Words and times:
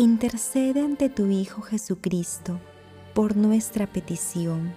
intercede 0.00 0.80
ante 0.80 1.08
tu 1.08 1.26
Hijo 1.26 1.60
Jesucristo 1.60 2.60
por 3.14 3.36
nuestra 3.36 3.88
petición. 3.88 4.72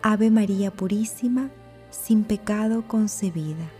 Ave 0.00 0.30
María 0.30 0.70
Purísima, 0.70 1.50
sin 1.90 2.24
pecado 2.24 2.88
concebida. 2.88 3.70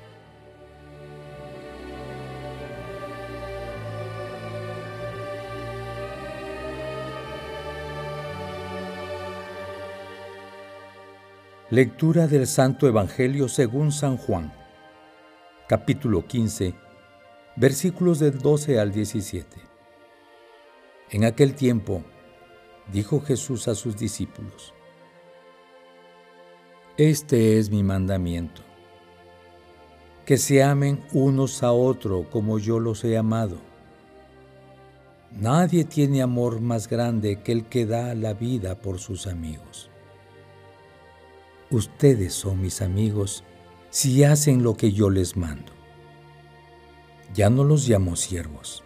Lectura 11.70 12.26
del 12.26 12.46
Santo 12.46 12.86
Evangelio 12.86 13.48
según 13.48 13.90
San 13.90 14.18
Juan, 14.18 14.52
capítulo 15.66 16.26
15, 16.26 16.74
versículos 17.56 18.18
del 18.18 18.38
12 18.38 18.78
al 18.78 18.92
17. 18.92 19.71
En 21.12 21.26
aquel 21.26 21.54
tiempo, 21.54 22.02
dijo 22.90 23.20
Jesús 23.20 23.68
a 23.68 23.74
sus 23.74 23.98
discípulos, 23.98 24.72
Este 26.96 27.58
es 27.58 27.68
mi 27.68 27.82
mandamiento, 27.82 28.62
que 30.24 30.38
se 30.38 30.62
amen 30.62 31.04
unos 31.12 31.62
a 31.62 31.72
otros 31.72 32.26
como 32.28 32.58
yo 32.58 32.80
los 32.80 33.04
he 33.04 33.18
amado. 33.18 33.58
Nadie 35.32 35.84
tiene 35.84 36.22
amor 36.22 36.62
más 36.62 36.88
grande 36.88 37.42
que 37.42 37.52
el 37.52 37.66
que 37.66 37.84
da 37.84 38.14
la 38.14 38.32
vida 38.32 38.80
por 38.80 38.98
sus 38.98 39.26
amigos. 39.26 39.90
Ustedes 41.70 42.32
son 42.32 42.62
mis 42.62 42.80
amigos 42.80 43.44
si 43.90 44.24
hacen 44.24 44.62
lo 44.62 44.78
que 44.78 44.92
yo 44.92 45.10
les 45.10 45.36
mando. 45.36 45.72
Ya 47.34 47.50
no 47.50 47.64
los 47.64 47.86
llamo 47.86 48.16
siervos, 48.16 48.82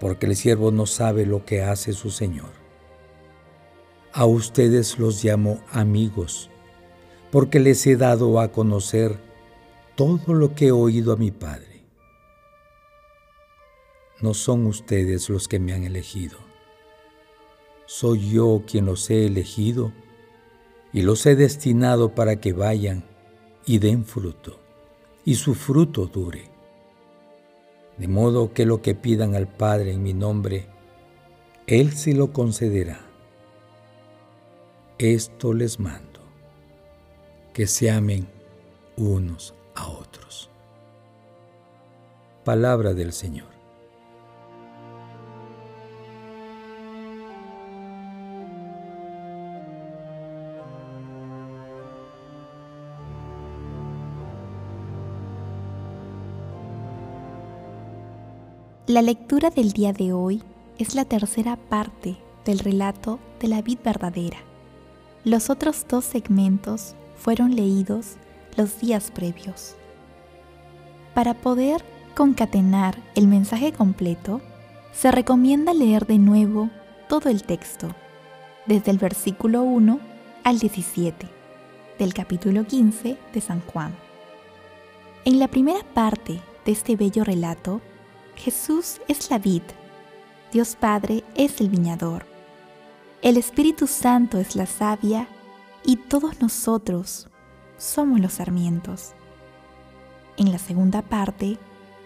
porque 0.00 0.26
el 0.26 0.36
siervo 0.36 0.70
no 0.70 0.86
sabe 0.86 1.26
lo 1.26 1.44
que 1.44 1.62
hace 1.62 1.92
su 1.92 2.10
Señor. 2.10 2.50
A 4.12 4.24
ustedes 4.26 4.98
los 4.98 5.22
llamo 5.22 5.60
amigos, 5.70 6.50
porque 7.30 7.60
les 7.60 7.86
he 7.86 7.96
dado 7.96 8.40
a 8.40 8.52
conocer 8.52 9.18
todo 9.94 10.34
lo 10.34 10.54
que 10.54 10.68
he 10.68 10.72
oído 10.72 11.12
a 11.12 11.16
mi 11.16 11.30
Padre. 11.30 11.84
No 14.20 14.32
son 14.32 14.66
ustedes 14.66 15.28
los 15.28 15.48
que 15.48 15.58
me 15.58 15.74
han 15.74 15.84
elegido, 15.84 16.38
soy 17.86 18.30
yo 18.30 18.64
quien 18.66 18.84
los 18.86 19.08
he 19.10 19.26
elegido 19.26 19.92
y 20.92 21.02
los 21.02 21.24
he 21.24 21.36
destinado 21.36 22.14
para 22.14 22.40
que 22.40 22.52
vayan 22.52 23.04
y 23.64 23.78
den 23.78 24.04
fruto, 24.04 24.58
y 25.24 25.36
su 25.36 25.54
fruto 25.54 26.06
dure. 26.06 26.55
De 27.98 28.08
modo 28.08 28.52
que 28.52 28.66
lo 28.66 28.82
que 28.82 28.94
pidan 28.94 29.34
al 29.34 29.46
Padre 29.46 29.92
en 29.92 30.02
mi 30.02 30.12
nombre, 30.12 30.66
Él 31.66 31.92
se 31.92 32.12
lo 32.12 32.32
concederá. 32.32 33.00
Esto 34.98 35.52
les 35.52 35.80
mando, 35.80 36.20
que 37.52 37.66
se 37.66 37.90
amen 37.90 38.26
unos 38.96 39.54
a 39.74 39.88
otros. 39.88 40.50
Palabra 42.44 42.94
del 42.94 43.12
Señor. 43.12 43.55
La 58.88 59.02
lectura 59.02 59.50
del 59.50 59.72
día 59.72 59.92
de 59.92 60.12
hoy 60.12 60.44
es 60.78 60.94
la 60.94 61.04
tercera 61.04 61.56
parte 61.56 62.16
del 62.44 62.60
relato 62.60 63.18
de 63.40 63.48
la 63.48 63.60
vid 63.60 63.78
verdadera. 63.84 64.36
Los 65.24 65.50
otros 65.50 65.84
dos 65.88 66.04
segmentos 66.04 66.94
fueron 67.16 67.56
leídos 67.56 68.12
los 68.56 68.78
días 68.78 69.10
previos. 69.10 69.74
Para 71.14 71.34
poder 71.34 71.84
concatenar 72.14 72.96
el 73.16 73.26
mensaje 73.26 73.72
completo, 73.72 74.40
se 74.92 75.10
recomienda 75.10 75.74
leer 75.74 76.06
de 76.06 76.18
nuevo 76.18 76.70
todo 77.08 77.28
el 77.28 77.42
texto, 77.42 77.88
desde 78.66 78.92
el 78.92 78.98
versículo 78.98 79.64
1 79.64 79.98
al 80.44 80.60
17 80.60 81.26
del 81.98 82.14
capítulo 82.14 82.64
15 82.64 83.18
de 83.34 83.40
San 83.40 83.62
Juan. 83.62 83.96
En 85.24 85.40
la 85.40 85.48
primera 85.48 85.82
parte 85.92 86.40
de 86.64 86.70
este 86.70 86.94
bello 86.94 87.24
relato, 87.24 87.80
Jesús 88.36 89.00
es 89.08 89.30
la 89.30 89.38
vid, 89.38 89.62
Dios 90.52 90.76
Padre 90.76 91.24
es 91.34 91.60
el 91.60 91.68
viñador, 91.68 92.26
el 93.22 93.36
Espíritu 93.36 93.86
Santo 93.86 94.38
es 94.38 94.54
la 94.54 94.66
savia 94.66 95.26
y 95.84 95.96
todos 95.96 96.40
nosotros 96.40 97.28
somos 97.78 98.20
los 98.20 98.34
sarmientos. 98.34 99.14
En 100.36 100.52
la 100.52 100.58
segunda 100.58 101.02
parte, 101.02 101.58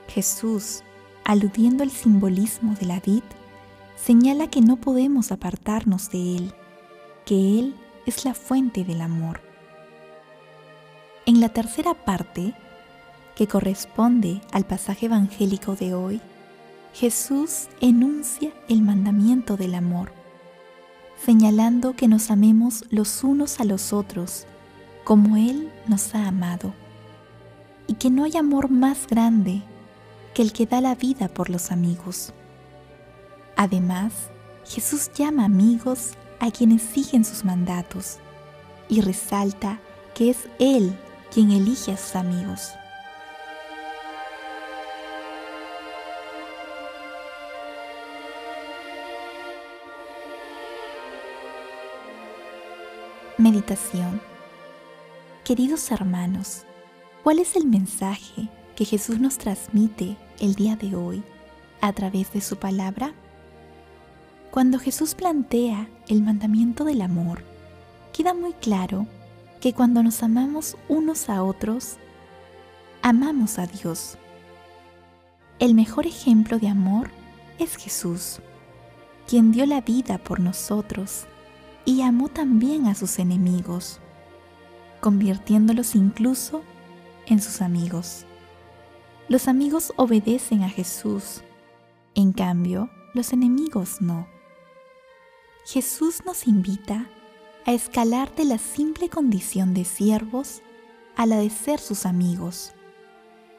Jesús, 0.09 0.83
aludiendo 1.25 1.83
al 1.83 1.91
simbolismo 1.91 2.75
de 2.75 2.87
la 2.87 3.01
vid, 3.01 3.25
señala 3.97 4.49
que 4.49 4.61
no 4.61 4.77
podemos 4.77 5.33
apartarnos 5.33 6.11
de 6.11 6.37
Él, 6.37 6.55
que 7.27 7.59
Él 7.59 7.75
es 8.07 8.25
la 8.25 8.35
fuente 8.35 8.85
del 8.85 9.01
amor. 9.01 9.41
En 11.27 11.41
la 11.41 11.51
tercera 11.51 11.95
parte, 11.95 12.55
que 13.35 13.47
corresponde 13.47 14.41
al 14.53 14.65
pasaje 14.65 15.07
evangélico 15.07 15.77
de 15.77 15.95
hoy, 15.95 16.21
Jesús 16.93 17.69
enuncia 17.81 18.53
el 18.69 18.83
mandamiento 18.83 19.57
del 19.57 19.75
amor, 19.75 20.13
señalando 21.25 21.95
que 21.95 22.09
nos 22.09 22.31
amemos 22.31 22.85
los 22.91 23.23
unos 23.23 23.61
a 23.61 23.65
los 23.65 23.93
otros 23.93 24.47
como 25.05 25.37
Él 25.37 25.73
nos 25.87 26.15
ha 26.15 26.27
amado, 26.27 26.75
y 27.87 27.95
que 27.95 28.11
no 28.11 28.25
hay 28.25 28.37
amor 28.37 28.71
más 28.71 29.07
grande 29.07 29.63
que 30.35 30.43
el 30.43 30.53
que 30.53 30.67
da 30.67 30.81
la 30.81 30.95
vida 30.95 31.29
por 31.29 31.51
los 31.51 31.73
amigos. 31.73 32.33
Además, 33.57 34.13
Jesús 34.65 35.11
llama 35.15 35.45
amigos 35.45 36.13
a 36.39 36.51
quienes 36.51 36.83
siguen 36.83 37.25
sus 37.25 37.45
mandatos 37.45 38.19
y 38.89 39.01
resalta 39.01 39.81
que 40.15 40.31
es 40.31 40.49
Él 40.59 40.97
quien 41.33 41.51
elige 41.51 41.93
a 41.93 41.97
sus 41.97 42.17
amigos. 42.17 42.71
Meditación 53.41 54.21
Queridos 55.45 55.91
hermanos, 55.91 56.67
¿cuál 57.23 57.39
es 57.39 57.57
el 57.57 57.65
mensaje 57.65 58.51
que 58.77 58.85
Jesús 58.85 59.19
nos 59.19 59.39
transmite 59.39 60.19
el 60.41 60.55
día 60.57 60.77
de 60.77 60.95
hoy 60.95 61.23
a 61.81 61.91
través 61.95 62.35
de 62.35 62.43
su 62.43 62.57
palabra? 62.57 63.15
Cuando 64.51 64.79
Jesús 64.79 65.15
plantea 65.15 65.89
el 66.09 66.21
mandamiento 66.21 66.85
del 66.85 67.01
amor, 67.01 67.43
queda 68.13 68.35
muy 68.35 68.53
claro 68.53 69.07
que 69.59 69.73
cuando 69.73 70.03
nos 70.03 70.23
amamos 70.23 70.77
unos 70.91 71.31
a 71.31 71.43
otros, 71.43 71.97
amamos 73.01 73.59
a 73.59 73.67
Dios. 73.67 74.19
El 75.61 75.75
mejor 75.75 76.07
ejemplo 76.07 76.59
de 76.59 76.69
amor 76.69 77.09
es 77.59 77.77
Jesús, 77.77 78.41
quien 79.27 79.51
dio 79.51 79.65
la 79.65 79.81
vida 79.81 80.19
por 80.19 80.41
nosotros 80.41 81.25
y 81.85 82.03
amó 82.03 82.29
también 82.29 82.87
a 82.87 82.95
sus 82.95 83.19
enemigos, 83.19 84.01
convirtiéndolos 85.01 85.95
incluso 85.95 86.63
en 87.27 87.41
sus 87.41 87.63
amigos. 87.63 88.27
Los 89.29 89.49
amigos 89.49 89.93
obedecen 89.97 90.63
a 90.63 90.69
Jesús, 90.69 91.43
en 92.15 92.33
cambio, 92.33 92.91
los 93.15 93.33
enemigos 93.33 94.01
no. 94.01 94.27
Jesús 95.65 96.23
nos 96.25 96.47
invita 96.47 97.09
a 97.67 97.73
escalar 97.73 98.35
de 98.35 98.45
la 98.45 98.59
simple 98.59 99.09
condición 99.09 99.75
de 99.75 99.85
siervos 99.85 100.63
a 101.17 101.27
la 101.27 101.39
de 101.39 101.51
ser 101.51 101.79
sus 101.79 102.07
amigos, 102.07 102.73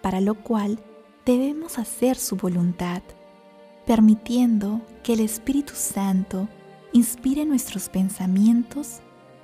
para 0.01 0.19
lo 0.19 0.35
cual 0.35 0.83
debemos 1.25 1.77
hacer 1.77 2.17
su 2.17 2.35
voluntad, 2.35 3.01
permitiendo 3.85 4.81
que 5.03 5.13
el 5.13 5.19
Espíritu 5.21 5.73
Santo 5.75 6.49
inspire 6.93 7.45
nuestros 7.45 7.89
pensamientos 7.89 8.99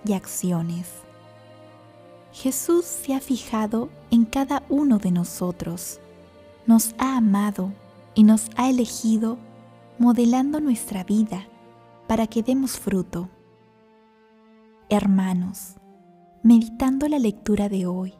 y 0.05 0.13
acciones. 0.13 0.87
Jesús 2.31 2.85
se 2.85 3.13
ha 3.13 3.19
fijado 3.19 3.89
en 4.11 4.25
cada 4.25 4.63
uno 4.69 4.99
de 4.99 5.11
nosotros, 5.11 5.99
nos 6.65 6.93
ha 6.97 7.17
amado 7.17 7.73
y 8.13 8.23
nos 8.23 8.49
ha 8.55 8.69
elegido 8.69 9.37
modelando 9.97 10.59
nuestra 10.59 11.03
vida 11.03 11.47
para 12.07 12.27
que 12.27 12.43
demos 12.43 12.77
fruto. 12.77 13.29
Hermanos, 14.89 15.75
meditando 16.43 17.07
la 17.07 17.19
lectura 17.19 17.69
de 17.69 17.85
hoy, 17.87 18.13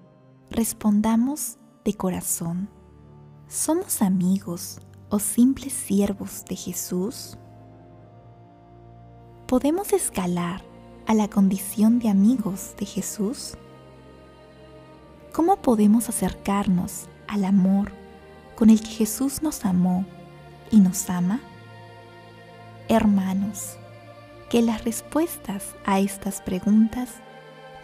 respondamos 0.50 1.57
de 1.85 1.94
corazón, 1.94 2.69
¿somos 3.47 4.01
amigos 4.01 4.80
o 5.09 5.19
simples 5.19 5.73
siervos 5.73 6.44
de 6.45 6.56
Jesús? 6.56 7.38
¿Podemos 9.47 9.94
escalar 9.94 10.61
a 11.05 11.13
la 11.13 11.29
condición 11.29 11.99
de 11.99 12.09
amigos 12.09 12.75
de 12.77 12.85
Jesús? 12.85 13.53
¿Cómo 15.31 15.55
podemos 15.61 16.09
acercarnos 16.09 17.05
al 17.29 17.45
amor 17.45 17.94
con 18.57 18.69
el 18.69 18.81
que 18.81 18.89
Jesús 18.89 19.41
nos 19.41 19.63
amó 19.63 20.05
y 20.69 20.81
nos 20.81 21.09
ama? 21.09 21.39
Hermanos, 22.89 23.77
que 24.49 24.61
las 24.61 24.83
respuestas 24.83 25.63
a 25.85 26.01
estas 26.01 26.41
preguntas 26.41 27.11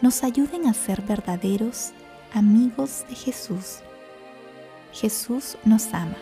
nos 0.02 0.22
ayuden 0.22 0.66
a 0.66 0.74
ser 0.74 1.00
verdaderos 1.00 1.92
amigos 2.34 3.06
de 3.08 3.14
Jesús. 3.14 3.78
Jesús 4.92 5.56
nos 5.64 5.94
ama. 5.94 6.18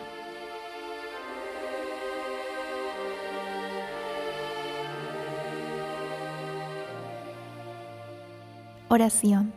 Oración. 8.89 9.53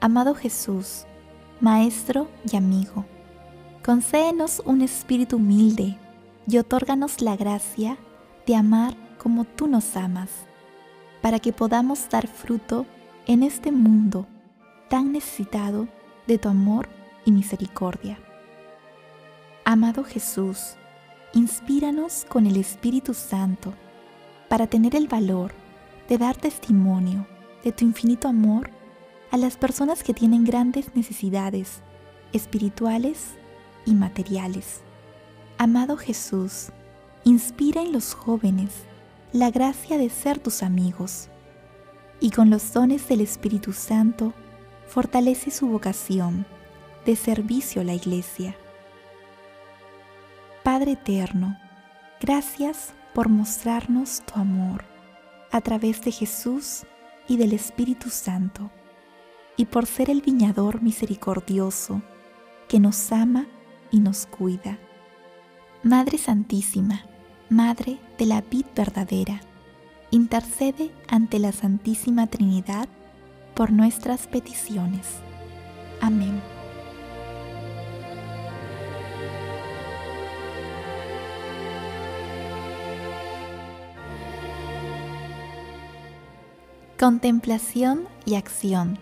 Amado 0.00 0.34
Jesús, 0.34 1.04
Maestro 1.60 2.28
y 2.50 2.56
amigo, 2.56 3.06
concédenos 3.82 4.60
un 4.66 4.82
espíritu 4.82 5.36
humilde 5.36 5.96
y 6.46 6.58
otórganos 6.58 7.22
la 7.22 7.36
gracia 7.36 7.96
de 8.46 8.56
amar 8.56 8.96
como 9.18 9.44
tú 9.44 9.68
nos 9.68 9.96
amas, 9.96 10.30
para 11.22 11.38
que 11.38 11.52
podamos 11.52 12.08
dar 12.10 12.26
fruto 12.26 12.86
en 13.26 13.44
este 13.44 13.70
mundo 13.70 14.26
tan 14.90 15.12
necesitado 15.12 15.88
de 16.26 16.36
tu 16.36 16.48
amor 16.48 16.88
y 17.24 17.30
misericordia. 17.32 18.18
Amado 19.64 20.04
Jesús, 20.04 20.74
inspíranos 21.32 22.26
con 22.28 22.46
el 22.46 22.56
Espíritu 22.56 23.14
Santo 23.14 23.72
para 24.48 24.66
tener 24.66 24.96
el 24.96 25.08
valor 25.08 25.52
de 26.08 26.18
dar 26.18 26.36
testimonio 26.36 27.26
de 27.64 27.72
tu 27.72 27.84
infinito 27.84 28.28
amor 28.28 28.70
a 29.30 29.36
las 29.36 29.56
personas 29.56 30.04
que 30.04 30.14
tienen 30.14 30.44
grandes 30.44 30.94
necesidades 30.94 31.80
espirituales 32.32 33.30
y 33.86 33.94
materiales. 33.94 34.82
Amado 35.56 35.96
Jesús, 35.96 36.68
inspira 37.24 37.80
en 37.80 37.92
los 37.92 38.12
jóvenes 38.12 38.70
la 39.32 39.50
gracia 39.50 39.98
de 39.98 40.10
ser 40.10 40.38
tus 40.38 40.62
amigos 40.62 41.28
y 42.20 42.30
con 42.30 42.50
los 42.50 42.72
dones 42.72 43.08
del 43.08 43.20
Espíritu 43.20 43.72
Santo 43.72 44.34
fortalece 44.86 45.50
su 45.50 45.66
vocación 45.68 46.46
de 47.06 47.16
servicio 47.16 47.80
a 47.82 47.84
la 47.84 47.94
Iglesia. 47.94 48.56
Padre 50.62 50.92
Eterno, 50.92 51.58
gracias 52.20 52.94
por 53.14 53.28
mostrarnos 53.28 54.22
tu 54.22 54.38
amor 54.38 54.84
a 55.50 55.60
través 55.60 56.02
de 56.02 56.10
Jesús 56.10 56.84
y 57.28 57.36
del 57.36 57.52
Espíritu 57.52 58.10
Santo, 58.10 58.70
y 59.56 59.66
por 59.66 59.86
ser 59.86 60.10
el 60.10 60.20
viñador 60.20 60.82
misericordioso 60.82 62.02
que 62.68 62.80
nos 62.80 63.12
ama 63.12 63.46
y 63.90 64.00
nos 64.00 64.26
cuida. 64.26 64.78
Madre 65.82 66.18
Santísima, 66.18 67.06
Madre 67.50 67.98
de 68.18 68.26
la 68.26 68.40
vid 68.40 68.64
verdadera, 68.74 69.40
intercede 70.10 70.90
ante 71.08 71.38
la 71.38 71.52
Santísima 71.52 72.26
Trinidad 72.26 72.88
por 73.54 73.70
nuestras 73.70 74.26
peticiones. 74.26 75.06
Contemplación 87.04 88.08
y 88.24 88.36
acción. 88.36 88.98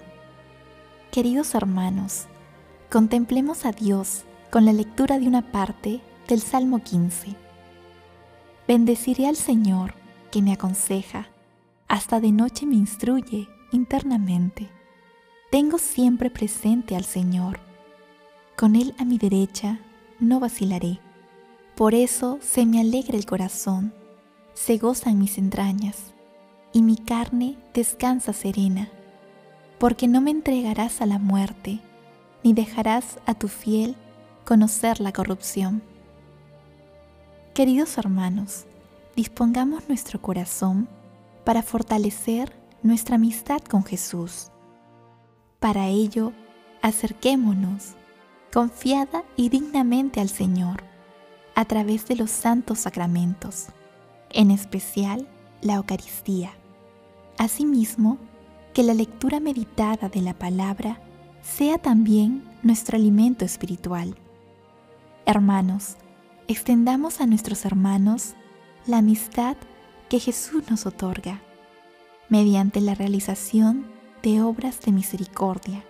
Queridos 1.13 1.55
hermanos, 1.55 2.25
contemplemos 2.91 3.65
a 3.65 3.71
Dios 3.71 4.25
con 4.51 4.65
la 4.65 4.73
lectura 4.73 5.21
de 5.21 5.29
una 5.29 5.53
parte 5.53 6.01
del 6.27 6.41
Salmo 6.41 6.83
15. 6.83 7.37
Bendeciré 8.67 9.29
al 9.29 9.37
Señor 9.37 9.95
que 10.33 10.43
me 10.43 10.53
aconseja, 10.53 11.29
hasta 11.87 12.19
de 12.19 12.33
noche 12.33 12.67
me 12.67 12.75
instruye 12.75 13.47
internamente. 13.71 14.69
Tengo 15.53 15.79
siempre 15.79 16.29
presente 16.29 16.97
al 16.97 17.05
Señor. 17.05 17.61
Con 18.57 18.75
Él 18.75 18.97
a 18.99 19.05
mi 19.05 19.17
derecha 19.17 19.79
no 20.19 20.41
vacilaré. 20.41 20.99
Por 21.77 21.95
eso 21.95 22.41
se 22.43 22.67
me 22.67 22.81
alegra 22.81 23.17
el 23.17 23.27
corazón, 23.27 23.95
se 24.55 24.77
gozan 24.79 25.21
mis 25.21 25.39
entrañas, 25.39 26.12
y 26.73 26.83
mi 26.83 26.97
carne 26.97 27.57
descansa 27.75 28.33
serena, 28.33 28.89
porque 29.79 30.09
no 30.09 30.21
me 30.21 30.31
entregarás 30.31 31.01
a 31.01 31.07
la 31.07 31.19
muerte, 31.19 31.81
ni 32.43 32.53
dejarás 32.53 33.19
a 33.27 33.35
tu 33.35 33.49
fiel 33.49 33.97
conocer 34.45 35.01
la 35.01 35.13
corrupción. 35.13 35.83
Queridos 37.55 37.99
hermanos, 37.99 38.65
dispongamos 39.15 39.89
nuestro 39.89 40.21
corazón 40.21 40.89
para 41.45 41.63
fortalecer 41.63 42.57
nuestra 42.83 43.17
amistad 43.17 43.61
con 43.61 43.85
Jesús. 43.85 44.51
Para 45.61 45.89
ello, 45.89 46.33
acerquémonos 46.81 47.95
confiada 48.53 49.25
y 49.35 49.49
dignamente 49.49 50.21
al 50.21 50.29
Señor 50.29 50.85
a 51.55 51.65
través 51.65 52.07
de 52.07 52.17
los 52.17 52.31
santos 52.31 52.81
sacramentos, 52.81 53.67
en 54.31 54.51
especial 54.51 55.27
la 55.61 55.75
Eucaristía. 55.75 56.53
Asimismo, 57.39 58.19
que 58.73 58.83
la 58.83 58.95
lectura 58.95 59.41
meditada 59.41 60.09
de 60.09 60.23
la 60.23 60.35
palabra 60.35 61.01
sea 61.43 61.79
también 61.79 62.43
nuestro 62.63 62.97
alimento 62.97 63.45
espiritual. 63.45 64.17
Hermanos, 65.27 65.97
extendamos 66.49 67.21
a 67.21 67.27
nuestros 67.27 67.65
hermanos 67.65 68.35
la 68.87 68.99
amistad 68.99 69.57
que 70.09 70.19
Jesús 70.19 70.65
nos 70.71 70.87
otorga 70.87 71.41
mediante 72.29 72.81
la 72.81 72.95
realización 72.95 73.87
de 74.23 74.41
obras 74.43 74.81
de 74.81 74.93
misericordia 74.93 75.85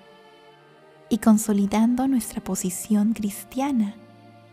y 1.09 1.19
consolidando 1.19 2.09
nuestra 2.09 2.43
posición 2.43 3.13
cristiana 3.13 3.95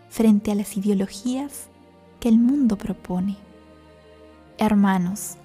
frente 0.10 0.52
a 0.52 0.56
las 0.56 0.76
ideologías 0.76 1.70
que 2.20 2.30
el 2.30 2.38
mundo 2.38 2.78
propone. 2.78 3.38
Hermanos, 4.58 5.38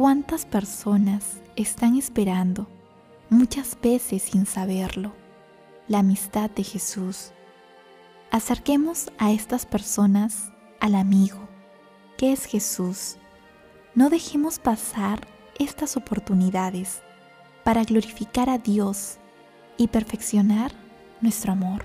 ¿cuántas 0.00 0.46
personas 0.46 1.42
están 1.56 1.94
esperando, 1.94 2.66
muchas 3.28 3.76
veces 3.82 4.22
sin 4.22 4.46
saberlo, 4.46 5.12
la 5.88 5.98
amistad 5.98 6.48
de 6.48 6.64
Jesús? 6.64 7.32
Acerquemos 8.30 9.12
a 9.18 9.30
estas 9.30 9.66
personas 9.66 10.52
al 10.80 10.94
amigo, 10.94 11.36
que 12.16 12.32
es 12.32 12.46
Jesús. 12.46 13.16
No 13.94 14.08
dejemos 14.08 14.58
pasar 14.58 15.28
estas 15.58 15.98
oportunidades 15.98 17.02
para 17.62 17.84
glorificar 17.84 18.48
a 18.48 18.56
Dios 18.56 19.18
y 19.76 19.88
perfeccionar 19.88 20.72
nuestro 21.20 21.52
amor. 21.52 21.84